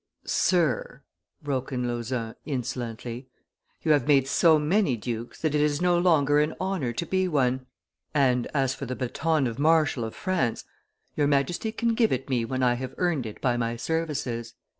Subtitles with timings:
[0.25, 1.03] "Sir,"
[1.43, 3.27] broke in Lauzun, insolently,
[3.83, 7.27] "you have made so many dukes that it is no longer an honor to be
[7.27, 7.67] one,
[8.11, 10.63] and as for the baton of marshal of France,
[11.15, 14.55] your Majesty can give it me when I have earned it by my services."